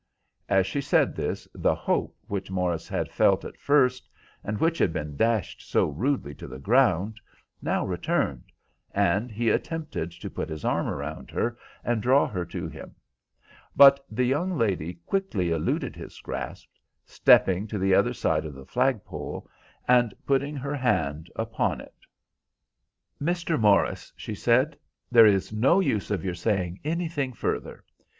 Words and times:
As 0.49 0.65
she 0.65 0.81
said 0.81 1.15
this 1.15 1.47
the 1.53 1.75
hope 1.75 2.17
which 2.27 2.49
Morris 2.49 2.87
had 2.87 3.11
felt 3.11 3.45
at 3.45 3.55
first, 3.59 4.09
and 4.43 4.57
which 4.59 4.79
had 4.79 4.91
been 4.91 5.15
dashed 5.15 5.61
so 5.61 5.89
rudely 5.89 6.33
to 6.33 6.47
the 6.47 6.57
ground, 6.57 7.21
now 7.61 7.85
returned, 7.85 8.45
and 8.95 9.29
he 9.31 9.51
attempted 9.51 10.09
to 10.13 10.29
put 10.31 10.49
his 10.49 10.65
arm 10.65 10.87
about 10.87 11.29
her 11.29 11.55
and 11.83 12.01
draw 12.01 12.25
her 12.25 12.43
to 12.45 12.67
him; 12.67 12.95
but 13.75 14.03
the 14.09 14.23
young 14.23 14.57
lady 14.57 14.95
quickly 15.05 15.51
eluded 15.51 15.95
his 15.95 16.19
grasp, 16.21 16.69
stepping 17.05 17.67
to 17.67 17.77
the 17.77 17.93
other 17.93 18.15
side 18.15 18.43
of 18.43 18.55
the 18.55 18.65
flag 18.65 19.05
pole, 19.05 19.47
and 19.87 20.15
putting 20.25 20.55
her 20.55 20.73
hand 20.75 21.29
upon 21.35 21.79
it. 21.79 21.93
"Mr. 23.21 23.59
Morris," 23.59 24.11
she 24.17 24.33
said, 24.33 24.75
"there 25.11 25.27
is 25.27 25.53
no 25.53 25.79
use 25.79 26.09
of 26.09 26.25
your 26.25 26.33
saying 26.33 26.79
anything 26.83 27.33
further. 27.33 27.85